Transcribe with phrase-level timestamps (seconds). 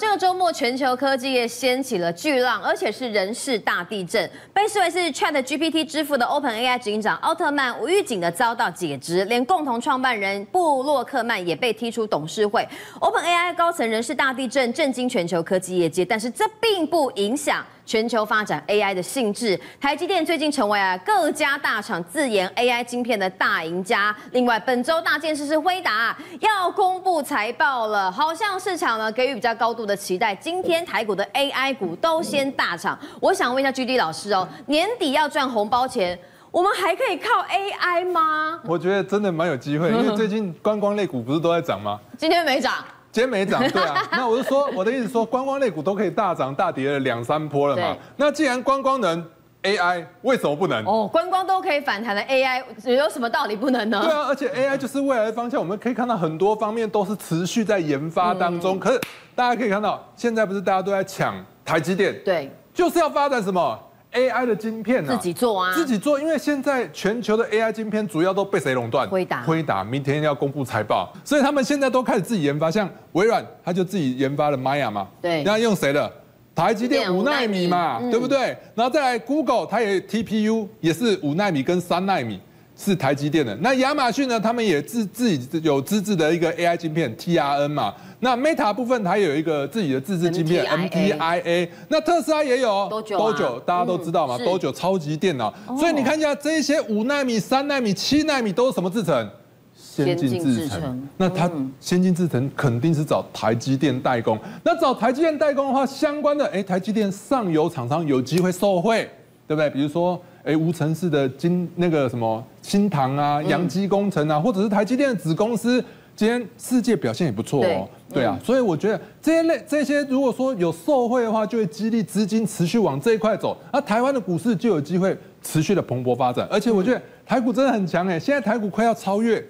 [0.00, 4.28] 这个周末，全球科技业掀起了巨浪，而且是人事大地震。
[4.52, 12.68] 被视为是 ChatGPT 支付的 OpenAI 执行长奥特曼无预警的遭到解职，连共同创办人布洛克曼也被踢出董事会。
[12.98, 17.64] OpenAI 高层人事大地震震惊全球科技业界，但是这并不影响。
[17.86, 24.14] 全球发展 AI 的性质，台积电最近成为啊各家大厂自研 AI 晶片的大赢家。
[24.32, 30.34] 另外，本周大件事是辉达要公布财报了，好像市场呢给予比较高度的期待。
[30.34, 36.18] 今天台股的 AI 股都先大涨，我想问一下 GD 老师哦，年底要赚红包钱，
[36.50, 38.60] 我们还可以靠 AI 吗？
[38.64, 42.00] 我觉得真的蛮有机会，因为最近观光类股不是都在涨吗？
[42.18, 42.84] 今天没涨。
[43.16, 47.96] 今天没涨，对啊， 那我就说我的意思说，观光类股都可以大涨大跌了两三波了嘛。
[48.14, 49.26] 那既然观光能
[49.62, 50.84] AI，为什么不能？
[50.84, 52.62] 哦，观光都可以反弹的 AI，
[52.94, 54.02] 有什么道理不能呢？
[54.04, 58.78] 对啊，而且 AI 就是未来的方向，我们可以看到很多方面都是持续在研发当中。
[58.78, 59.00] 可是
[59.34, 62.14] 大家可以看到，现在不是大家都在抢台积电？
[62.22, 63.80] 对，就是要发展什么
[64.16, 65.16] ？AI 的晶片呢、啊？
[65.16, 69.08] 自己做啊，自己做，因为现在全球的 AI 晶片主要都被谁垄断？
[69.08, 76.10] 辉达，辉达明天要公布财报，所以他们现在都开始自己研发，像微软，他就自己研发了 Maya 嘛，对，那用谁的？
[76.54, 78.56] 台积电五纳米嘛，对不对？
[78.74, 82.40] 然后再来 Google，它也 TPU 也是五纳米跟三纳米。
[82.78, 84.38] 是台积电的，那亚马逊呢？
[84.38, 87.94] 他们也自自己有自制的一个 AI 晶片 TRN 嘛。
[88.20, 91.68] 那 Meta 部分它也有一个自己的自制晶片 MTIA。
[91.88, 95.52] 那特斯拉也有 Dojo，大家都知道嘛，Dojo 超级电脑。
[95.78, 99.26] 所以你看一下这一些五纳米、三纳米、七纳米都是什么制成？
[99.74, 101.08] 先进制程。
[101.16, 104.38] 那它先进制程肯定是找台积电代工。
[104.62, 109.08] 那找台积电代工的话，相关的哎，台积电上游厂商有机会受惠，
[109.46, 109.70] 对不对？
[109.70, 110.20] 比如说。
[110.46, 117.88] 哎，无尘室的金那个什么新唐啊，扬基工程啊，或者是台积电的子公司，今天世界表现也不错哦。
[118.14, 126.46] 对啊，所以我觉得这些类这些，如果说有受惠的话，就会激励资金持续往这一块走，那台湾的股市就有机会持续的蓬勃发展。
[126.48, 129.44] 而且我觉得台股真的很强哎，现在台股快要超越。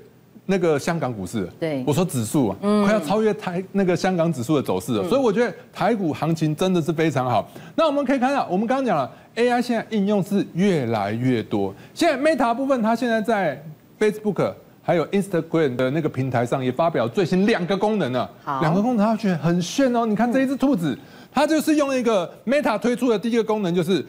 [0.48, 7.50] 那个香港股市，对，我说指数啊，快要超越台那个香港指数的走势了，所以我觉得台股行情真的是非常好。
[7.74, 11.74] 那我们可以看到，我们刚刚讲了 AI 现在应用是越来越多。
[11.92, 13.60] 现在 Meta 部分，它现在在
[13.98, 18.30] Facebook 还有 Instagram 的那个平台上也发表最新两个功能了。
[18.44, 20.06] 好，两个功能它觉得很炫哦。
[20.06, 20.96] 你看这一只兔子，
[21.32, 24.00] 它就是用一个 Meta 推出的第一个功能，就是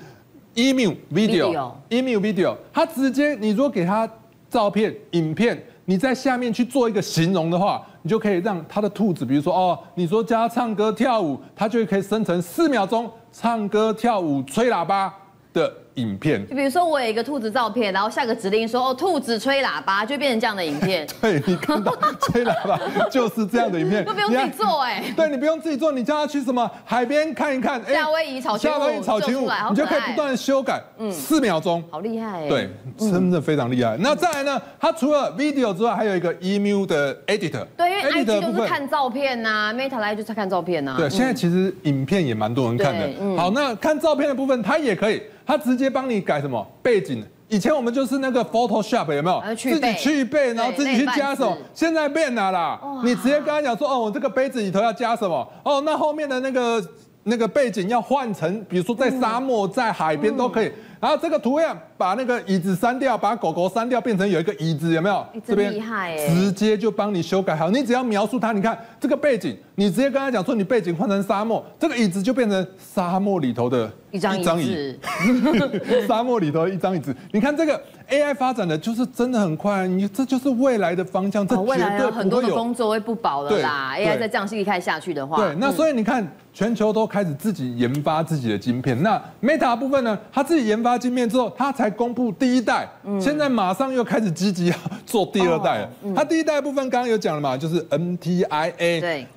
[0.54, 4.08] Emu Video，Emu Video，它直接你如果给它
[4.52, 5.60] 照片、影片。
[5.90, 15.14] 你在下面去做一个形容的话，你就可以让它的兔子，比如说哦，你说加唱歌跳舞，它就可以生成四秒钟唱歌跳舞吹喇叭
[15.54, 21.08] 的影片，就比如说我有一个兔子照片，然后下个指令说哦，兔子吹喇叭，就变成这样的影片。
[21.22, 25.04] 对，你看到吹喇叭就是这样的影片，都 不用自己做哎。
[25.16, 32.50] 对，你不用自己做，你叫他去什么海边看一看，夏威夷草裙舞，夏威夷草裙舞，你就可以不断的修改，嗯，四秒钟，好厉害哎。
[32.50, 33.98] 对，真的非常厉害。
[34.00, 37.66] 那再来呢，它除了 video 之外，还有一个 emu 的 editor。
[37.76, 40.96] 对，因为 IG 都是看照片呐，Meta 来就是看照片呐。
[40.98, 43.10] 对，现在其实影片也蛮多人看的。
[43.36, 45.22] 好，那看照片的部分，它也可以。
[45.46, 47.24] 它直接帮你改什么背景？
[47.50, 49.56] 以前我们就是那个 Photoshop 有没有？
[49.56, 51.58] 自己去背，然后自己去加什么？
[51.74, 55.48] 现在变了啦，你直接跟他讲说，哦，我这个杯子里头要加什么？
[55.64, 56.86] 哦，那后面的那个
[57.24, 60.72] 那个背景要换成，比如说在沙漠、在海边都可以。
[61.00, 65.26] 然后这个图样把那个椅子删掉，把狗狗删掉，变成有一个椅子，有没有？
[65.46, 66.28] 这边厉害哎！
[66.28, 75.00] 直接就帮你修改好，你只要描述它，你看这个背景，你直接跟他讲说，你背景换成沙漠，这个椅子就变成沙漠里头的一张椅子。
[76.08, 77.80] 沙漠里头的一张椅子，你看这个
[78.10, 81.56] AI 发展的就是真的很快，你这就是未来的方向，这。
[81.62, 85.38] 未来很多的工作会不保了啦，AI 再这样继续开下去的话。
[85.38, 90.87] 对，那所以你看，全球都开始自己研发自己的晶片，那 Meta 部分呢，它自己研发。
[90.88, 92.88] 发晶片之后，他才公布第一代，
[93.20, 94.76] 现在马上又开始积极要
[95.06, 95.90] 做第二代了。
[96.16, 99.28] 他第一代部分刚刚有讲了嘛，就是 NTIA，对，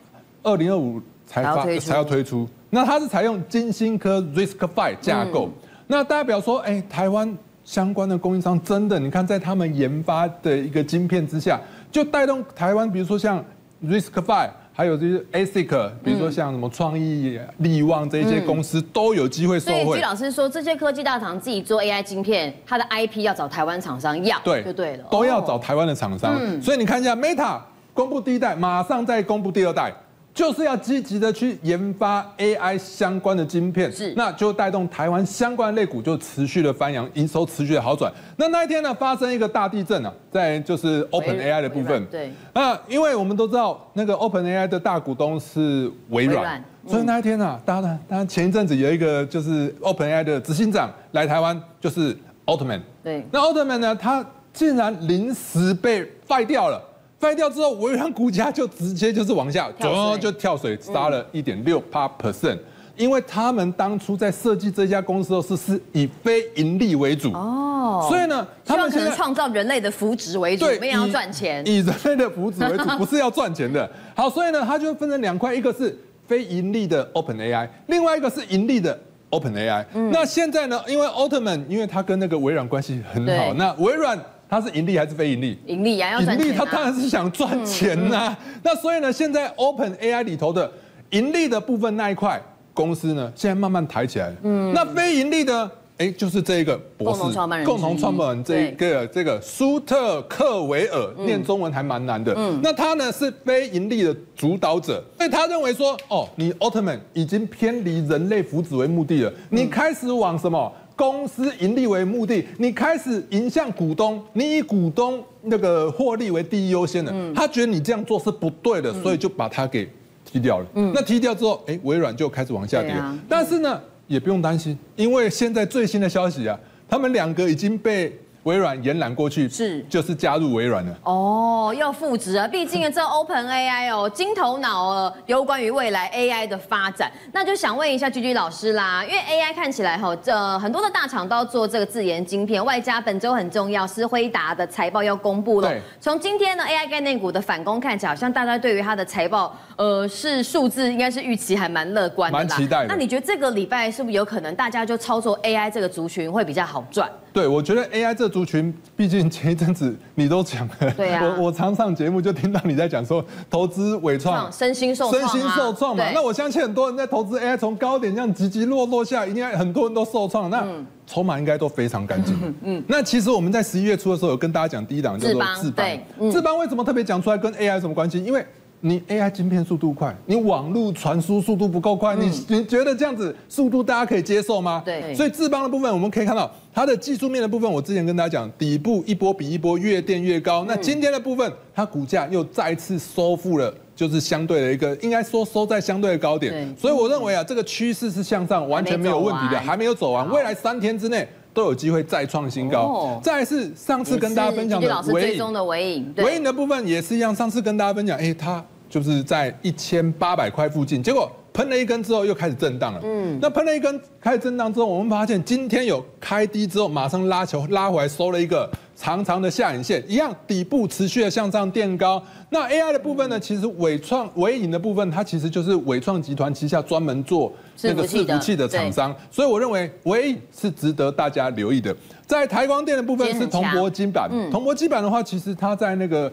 [0.45, 2.49] 二零二五才发才要推出。
[2.71, 5.51] 那它是采用金星科 RISC-V 架构。
[5.89, 11.61] 那代表说，哎，台湾相关的供应商真的，你看在他们研发的一个晶片之下，
[11.91, 13.45] 就带动台湾，比如说像
[13.85, 14.51] RISC-V。
[14.73, 19.85] 还有就是 ASIC，比如说像什么创意、力旺这些公司都有机会受惠。
[19.85, 26.39] 所以居老师说，这些科技大厂自己做 AI 晶片，它的 IP 要找台湾厂商要，对，就对了，都要找台湾的厂商。
[26.63, 27.61] 所以你看一下 Meta
[27.93, 29.93] 公布第一代，马上再公布第二代。
[30.41, 38.11] 就是要积极的去研发 AI 相关的晶片，是，那就带动台湾相关类股就持续的翻扬，营收持续的好转。
[38.39, 52.17] 那那一天呢，发生一个大地震啊，在就是 OpenAI 的部分，对，那因为我们都知道那个 OpenAI 的大股东是微软，所以那一天啊，大家呢，当然前一阵子有一个就是 OpenAI 的执行长来台湾，就是
[52.47, 52.81] Altman。
[53.05, 53.23] 对。
[53.31, 56.83] 那 Altman 呢，他竟然临时被 fire 掉了
[57.21, 62.59] ，fire 掉之后，微软股价就直接就是往下，就就跳水，杀了一点六八 percent。
[62.97, 73.91] 因为他们当初在设计这家公司的时候，是是以非盈利为主哦，所以呢，他们可能创造人类的福祉为主，没有要赚钱，以人类的福祉为主，不是要赚钱的。
[74.15, 75.97] 好，所以呢，它就分成两块，一个是
[76.29, 79.01] 非盈利的 OpenAI，另外一个是盈利的
[79.31, 79.83] OpenAI。
[79.95, 84.19] 嗯，那现在呢，因为奥特曼，因为他跟那个微软关系很好，那微软
[84.51, 85.59] 它是盈利还是非盈利？
[85.67, 86.47] 盈利呀，要赚钱。
[86.47, 88.39] 盈利，他当然是想赚钱呐、啊。
[88.65, 90.71] 那所以呢，现在 OpenAI 里头的
[91.11, 92.43] 盈利的部分那一块。
[92.73, 94.37] 公司呢，现在慢慢抬起来了。
[94.45, 102.33] 嗯，那非盈利的，哎，就是这个博士，共同创办人，共同创办人这个这个舒特克维尔，念中文还蛮难的。
[102.37, 117.11] 嗯，那他呢是非盈利的主导者，所以他认为说，哦，你奥特曼已经偏离人类福祉为目的了，你开始往什么公司盈利为目的，你开始迎向股东，你以股东那个获利为第一优先的。
[117.11, 119.89] 嗯，他觉得你这样做是不对的，所以就把他给。
[120.23, 122.95] 踢掉了，嗯，那踢掉之后，哎，微软就开始往下跌，
[123.27, 128.15] 但是呢，也不用担心，因为现在最新的消息啊，他们两个已经被。
[128.45, 132.49] 微软延揽过去是，就是加入微软了哦，要复职啊！
[132.49, 145.69] 毕竟这 Open AI 哦，金头脑哦，有关于未来 AI 的发展，那就想问一下 GG 老师啦，因为 AI 看起来哈，这很多的大厂都要做这个自研晶片，外加本周很重要是辉达的财报要公布了。
[145.69, 152.45] 对，从今天呢 AI 概念股的反攻看起来，好像大家对于它的财报，呃，是数字应该是预期还蛮乐观的啦。
[152.47, 152.87] 蛮期待的。
[152.89, 157.11] 那你觉得这个礼拜是不是有可能大家就操作 AI 这个族群会比较好赚？
[157.33, 170.67] 对，我觉得 AI 这族群， 毕竟前一阵子你都讲了，对啊，我我常上节目就听到你在讲说投资伪创身心受身心受创嘛，那我相信很多人在投资 AI 从高点这样急急落落下，应该很多人都受创，那
[171.07, 172.37] 筹码应该都非常干净。
[172.63, 175.87] 嗯，那其实我们在十一月初的时候有跟大家讲第一档叫做智邦，
[176.31, 178.23] 智邦为什么特别讲出来跟 AI 有什么关系？
[178.25, 178.45] 因为
[178.83, 184.83] 你 AI 晶片速度快，你网络传输速度不够快，你你觉得这样子速度大家可以接受吗？
[184.85, 190.65] 对，所以智邦的部分我们可以看到它的技术面的部分，我之前跟大家讲，底部一波比一波越垫越高。
[190.67, 196.75] 那今天的部分，它股价又再次收复了，就是相对的一个，应该说收在相对的高点。
[196.75, 203.21] 所以我认为啊，这个趋势是向上，完全没有问题的，还没有走完，未来三天之内都有机会再创新高。
[203.23, 208.65] 再来是上次跟大家分享的尾影的尾影，尾影的部分也是一样，上次跟大家分享，哎，它。
[208.89, 212.99] 就是在一千八百块附近，结果喷了一根之后又开始震荡了。
[213.05, 218.69] 嗯，那喷了一根开始震荡之后，我们发现今天有开低之后，马上拉球拉回来收了一个
[219.01, 222.23] 长长的下影线，一样底部持续的向上垫高。
[222.51, 223.41] 那 AI 的部分呢？
[223.41, 227.51] 其实伟创伟影的部分，它其实就是伟创集团旗下专门做
[227.81, 231.97] 那个伺服器的厂商，所以我认为纬颖是值得大家留意的。
[232.27, 236.31] 在台光电的部分是铜箔金板，铜箔金板的话，其实它在那个。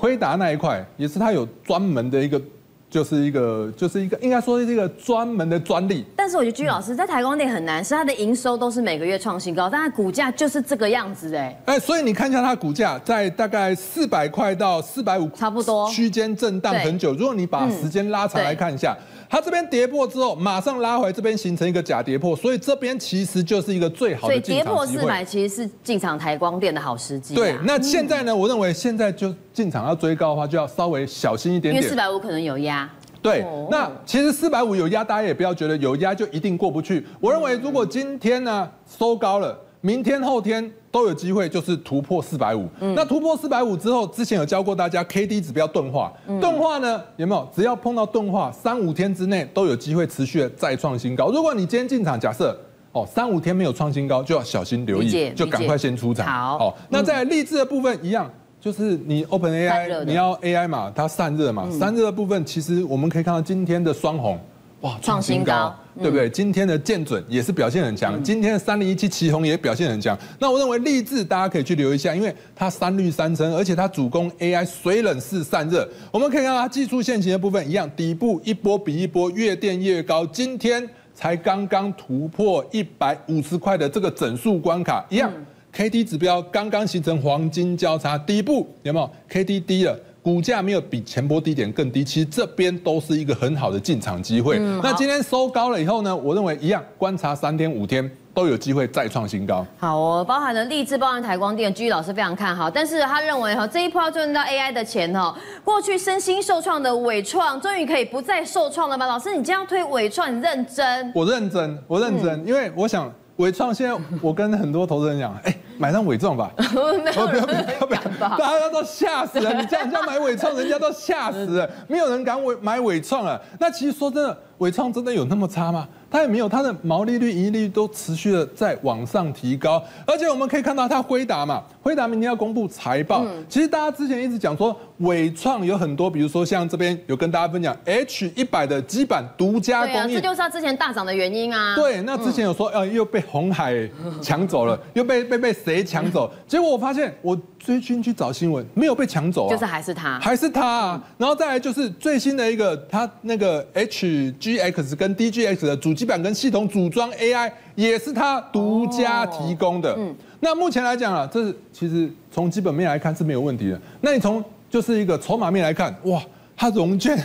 [0.00, 2.40] 辉达那一块也是它有专门的一个，
[2.90, 6.04] 就是一个，就是一个，应该说是一个专门的专利。
[6.16, 11.62] 但是我觉得居老师在台光电很难，是它的营收都是每个月创新高，但它股价就是这个样子哎。
[11.66, 17.12] 哎，所以你看一下它股价在大概四百块到四百五，差不多区间震荡很久。
[17.12, 18.96] 如果你把时间拉长来看一下。
[19.30, 24.28] 它这边跌破之后，马上拉回这边形成一个假跌破，所以这边其实就是一个最好的。
[24.28, 27.34] 所以跌破四百其实是进场台光电的好时机。
[27.34, 28.34] 对，那现在呢？
[28.34, 31.74] 我认为现在就进场要追高的话，就要稍微小心一点点。
[31.74, 32.88] 因为四百五可能有压。
[33.20, 37.04] 对，那其实四百五有压，大家也不要觉得有压就一定过不去。
[37.18, 39.58] 我认为如果今天呢收高了。
[39.80, 42.68] 明天后天都有机会，就是突破四百五。
[42.80, 47.48] 那突破四百五之后，之前有教过大家 K D 指标钝化，钝化呢有没有？
[47.54, 51.30] 只要碰到钝化，三五天之内都有机会持续的再创新高。
[51.30, 52.58] 如果你今天进场，假设
[52.90, 56.26] 哦三五天没有创新高，就要小心留意，就赶快先出场。
[56.26, 58.28] 好，那在励志的部分一样，
[58.60, 64.38] 就是你 Open AI，你要 AI 嘛，它散热嘛，散热的部分其实我们可以看到今天的双红。
[64.82, 66.30] 哇，创新高，对不对？
[66.30, 70.16] 今天的建准也是表现很强，今天的三零一七奇鋐也表现很强。
[70.38, 75.88] 那我认为励志大家可以去留意一下，因为它三绿三升，而且它主攻 AI 水冷式散热。
[76.12, 85.28] 我们可以看到它技术线型的部分一样，底部一波比一波越垫越高，今天才刚刚突破一百五十块的这个整数关卡，一样
[85.74, 89.98] KD 指标刚刚形成黄金交叉，底部有没有 KD 低了？
[90.20, 94.58] 股价没有比前波低点更低，其实这边都是一个很好的进场机会。
[94.82, 99.64] 那今天收高了以后呢，我认为一样观察三天五天都有机会再创新高。
[99.78, 105.34] 好哦，包含了励志，包含台光电，居老师非常看好，但是他认为哈这一波要赚到 AI 的钱哈，
[105.64, 109.06] 过去身心受创的纬创终于可以不再受创了吧？
[109.06, 111.10] 老师，你这样推纬创，你认真？
[111.14, 113.10] 我认真，我认真，嗯、因为我想。
[113.38, 116.50] 纬创现在，我跟很多投资人讲，哎、欸，买上伟创吧。
[116.58, 118.00] 不要不要不要？
[118.36, 119.54] 大家都吓死了。
[119.54, 121.70] 你这样人家买伟创，人家都吓死了。
[121.86, 123.40] 没有人敢伟买伟创了。
[123.60, 125.88] 那其实说真的，纬创真的有那么差吗？
[126.10, 133.22] 它也没有，它的毛利率、盈利率都持续的在往上提高，而且我们可以看到它辉达嘛，辉达明天要公布财报。
[133.24, 141.76] 嗯、其实大家之前一直讲说伟创有很多，比如说像这边有跟大家分享 H 一百的基板独家供应，对啊，这就是它之前大涨的原因啊。
[141.76, 143.88] 对，那之前有说，呃，又被红海
[144.22, 146.32] 抢走了，又被被被谁抢走？
[146.46, 147.38] 结果我发现我。
[147.58, 151.04] 追星去找新闻，没有被抢走啊，就是还是他，还是他啊。
[151.18, 159.94] 然后再来就是最新的一个，他那个 HGX 跟 DGX 的主机板跟系统组装 AI 也是他独家提供的。
[159.98, 163.80] 嗯，那目前来讲啊，这是其实从基本面来看是没有问题的。
[164.00, 166.22] 那你从就是一个筹码面来看，哇，
[166.56, 167.18] 它融券。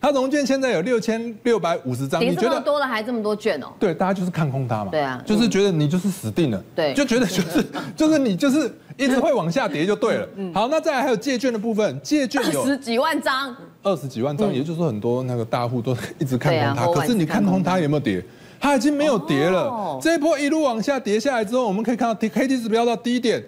[0.00, 3.66] 它融券现在有六千六百五十张，你觉得多了还这么多券哦？
[3.80, 4.90] 对，大家就是看空它嘛。
[4.90, 6.62] 对啊，就是觉得你就是死定了。
[6.74, 7.64] 对，就觉得就是
[7.96, 10.28] 就是你就是一直会往下跌就对了。
[10.36, 17.00] 嗯好，那再来还有借券的部分，借券有十几万张，二十几万张，也就是说很多那个大户都 一直看空它。
[17.00, 18.24] 可是你看空它有没有跌？
[18.60, 19.98] 它已经没有跌了。
[20.02, 23.40] 这一波一路往下跌下来之后，我们可以看到 K D 指标到低点，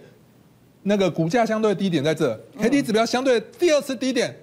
[0.83, 4.35] 那个股价相对低点在这，K D 指标相对第二次低点。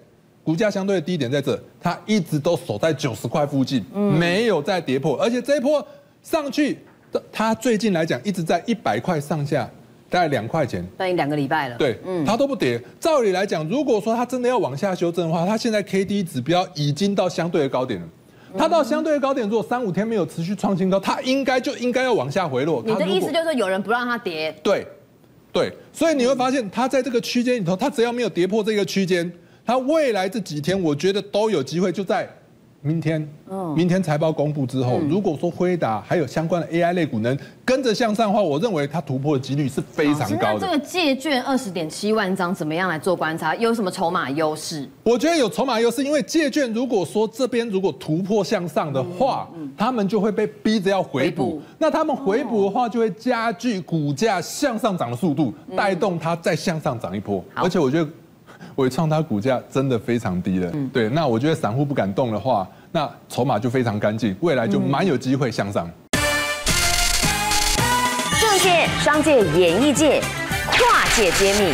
[0.48, 5.86] 股价相对的低点在这，它一直都守在九十块附近，没有再跌破，而且这一波
[6.24, 6.80] 上去，
[7.34, 9.70] 它最近来讲一直在一百块上下，
[10.10, 11.76] 大概两块钱，等于两个礼拜了。
[11.76, 12.82] 对，它都不跌。
[12.98, 18.08] 照理来讲，如果说它真的要往下修正的话，它现在 K D 指标已经到相对的高点了。
[18.58, 22.82] 它到相对的高点，如果三五天没有持续创新高，它应该就应该要往下回落。
[22.86, 24.56] 你的意思就是说有人不让它跌？
[24.64, 24.88] 对，
[25.52, 29.30] 对，所以你会发现它在这个区间里头，它只要没有跌破这个区间。
[29.68, 32.26] 它未来这几天，我觉得都有机会，就在
[32.82, 33.28] 明天，
[33.76, 40.60] 明天财报公布之后，如果说辉达还有相关的 AI 类股能跟着向上的话，我认为它突破的几率是非常高的。
[40.60, 43.54] 那这个借券二十点七万张，怎么样来做观察？
[43.56, 44.88] 有什么筹码优势？
[45.04, 51.62] 我觉得有筹码优势，因为借券如果说这边如果突破向上的话，他们就会被逼着要回补。
[51.78, 57.44] 那他们回补的话，就会加剧股价向上涨的速度，带动它再向上涨一波。
[57.54, 58.10] 而且我觉得。
[58.76, 65.90] 纬创它股价真的非常低了，嗯、对，那我觉得散户不敢动的话，那筹码就非常干净，未来就蛮有机会向上。
[68.40, 70.22] 政界、商界、演艺界，
[70.68, 71.74] 跨界揭秘，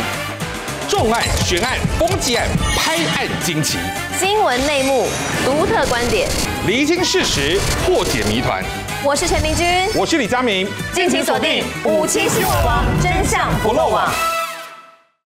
[0.88, 3.78] 重案、悬案、攻击案、拍案惊奇，
[4.18, 5.06] 新闻内幕、
[5.44, 6.28] 独特观点，
[6.66, 8.64] 厘清事实，破解谜团。
[9.04, 14.33] 我是陈明君，我是李佳明，敬请锁定五七新闻网，真相不漏网。